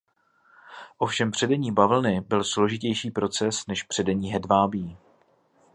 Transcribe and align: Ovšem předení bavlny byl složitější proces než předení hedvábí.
Ovšem 0.97 1.31
předení 1.31 1.71
bavlny 1.71 2.21
byl 2.21 2.43
složitější 2.43 3.11
proces 3.11 3.67
než 3.67 3.83
předení 3.83 4.31
hedvábí. 4.33 4.97